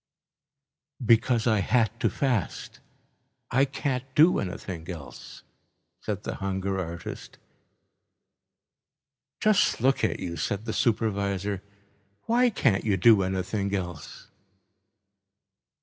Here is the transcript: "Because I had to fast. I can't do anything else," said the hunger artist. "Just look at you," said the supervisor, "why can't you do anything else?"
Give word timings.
"Because 1.05 1.45
I 1.45 1.59
had 1.59 1.91
to 1.99 2.09
fast. 2.09 2.79
I 3.51 3.65
can't 3.65 4.03
do 4.15 4.39
anything 4.39 4.89
else," 4.89 5.43
said 6.01 6.23
the 6.23 6.37
hunger 6.37 6.79
artist. 6.79 7.37
"Just 9.39 9.79
look 9.79 10.03
at 10.03 10.19
you," 10.19 10.37
said 10.37 10.65
the 10.65 10.73
supervisor, 10.73 11.61
"why 12.23 12.49
can't 12.49 12.83
you 12.83 12.97
do 12.97 13.21
anything 13.21 13.75
else?" 13.75 14.31